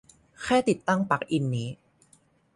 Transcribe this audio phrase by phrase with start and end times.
[0.41, 1.69] แค่ติดตั้งปลั๊กอินนี้